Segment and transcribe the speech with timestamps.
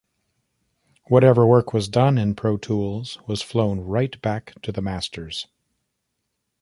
[1.09, 5.45] Whatever work was done in Pro Tools was flown right back to the masters.